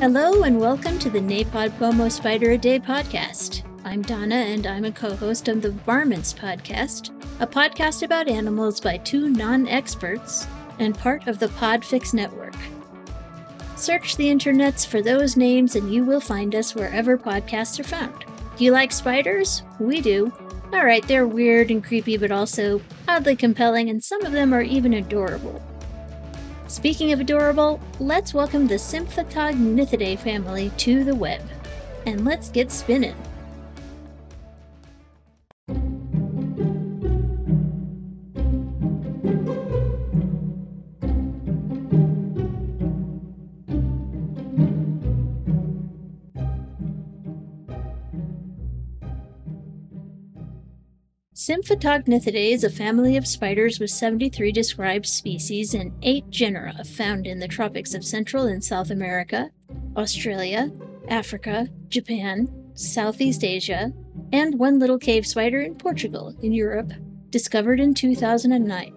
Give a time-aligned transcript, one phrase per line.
[0.00, 3.64] Hello and welcome to the Napod Pomo Spider a Day podcast.
[3.84, 8.80] I'm Donna and I'm a co host of the Varmints podcast, a podcast about animals
[8.80, 10.46] by two non experts
[10.78, 12.54] and part of the Podfix network.
[13.76, 18.24] Search the internets for those names and you will find us wherever podcasts are found.
[18.56, 19.64] Do you like spiders?
[19.78, 20.32] We do.
[20.72, 24.94] Alright, they're weird and creepy, but also oddly compelling, and some of them are even
[24.94, 25.60] adorable.
[26.70, 31.42] Speaking of adorable, let's welcome the Symphytognathidae family to the web.
[32.06, 33.16] And let's get spinning.
[51.40, 57.38] Symphytognathidae is a family of spiders with 73 described species and 8 genera found in
[57.38, 59.50] the tropics of Central and South America,
[59.96, 60.70] Australia,
[61.08, 63.90] Africa, Japan, Southeast Asia,
[64.34, 66.92] and one little cave spider in Portugal, in Europe,
[67.30, 68.94] discovered in 2009.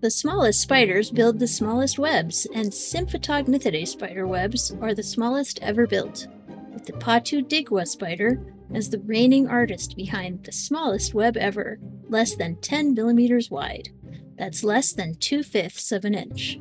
[0.00, 5.86] The smallest spiders build the smallest webs, and Symphytognathidae spider webs are the smallest ever
[5.86, 6.26] built,
[6.72, 8.40] with the Patu digua spider
[8.74, 13.88] as the reigning artist behind the smallest web ever, less than 10 millimeters wide.
[14.36, 16.58] That's less than two fifths of an inch.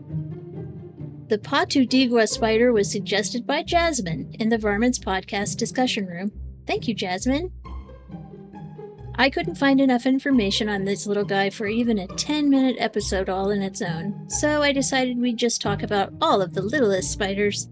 [1.30, 6.32] The Patu Digua spider was suggested by Jasmine in the Varmints podcast discussion room.
[6.66, 7.52] Thank you, Jasmine.
[9.16, 13.28] I couldn't find enough information on this little guy for even a 10 minute episode
[13.28, 17.12] all in its own, so I decided we'd just talk about all of the littlest
[17.12, 17.68] spiders.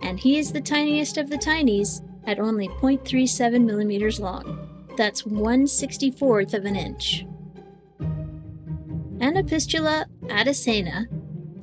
[0.00, 4.86] And he is the tiniest of the tinies, at only 0.37 millimeters long.
[4.98, 7.24] That's 1 64th of an inch.
[9.20, 11.06] Anapistula ataecina,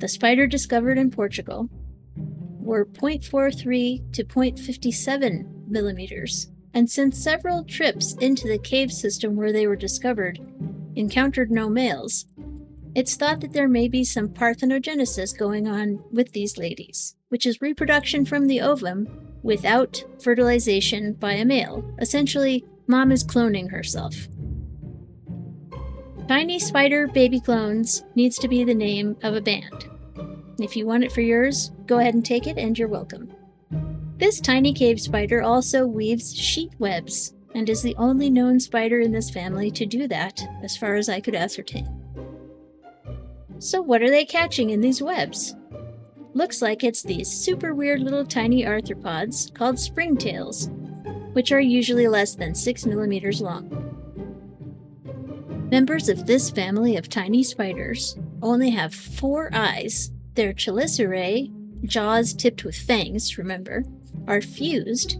[0.00, 1.70] the spider discovered in Portugal,
[2.58, 9.68] were 0.43 to 0.57 millimeters, and since several trips into the cave system where they
[9.68, 10.40] were discovered
[10.96, 12.26] encountered no males,
[12.96, 17.60] it's thought that there may be some parthenogenesis going on with these ladies, which is
[17.60, 19.06] reproduction from the ovum
[19.46, 21.88] without fertilization by a male.
[22.00, 24.28] Essentially, mom is cloning herself.
[26.26, 29.88] Tiny Spider Baby Clones needs to be the name of a band.
[30.58, 33.32] If you want it for yours, go ahead and take it, and you're welcome.
[34.18, 39.12] This tiny cave spider also weaves sheet webs and is the only known spider in
[39.12, 41.88] this family to do that, as far as I could ascertain.
[43.58, 45.54] So, what are they catching in these webs?
[46.36, 50.68] Looks like it's these super weird little tiny arthropods called springtails,
[51.32, 53.70] which are usually less than 6 millimeters long.
[55.70, 60.10] Members of this family of tiny spiders only have four eyes.
[60.34, 61.50] Their chelicerae,
[61.86, 63.84] jaws tipped with fangs, remember,
[64.28, 65.16] are fused.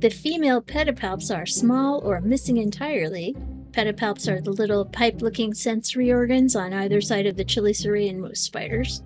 [0.00, 3.34] The female pedipalps are small or missing entirely.
[3.70, 8.20] Pedipalps are the little pipe looking sensory organs on either side of the chelicerae in
[8.20, 9.02] most spiders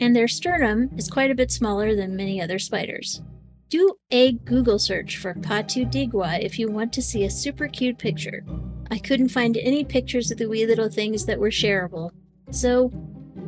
[0.00, 3.22] and their sternum is quite a bit smaller than many other spiders.
[3.68, 7.98] Do a Google search for Patu digua if you want to see a super cute
[7.98, 8.44] picture.
[8.90, 12.10] I couldn't find any pictures of the wee little things that were shareable,
[12.50, 12.92] so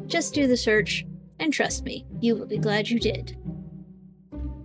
[0.07, 1.05] just do the search,
[1.39, 3.37] and trust me, you will be glad you did.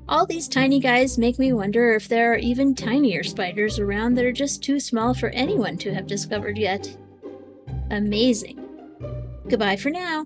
[0.07, 4.25] All these tiny guys make me wonder if there are even tinier spiders around that
[4.25, 6.97] are just too small for anyone to have discovered yet.
[7.91, 8.59] Amazing.
[9.47, 10.25] Goodbye for now.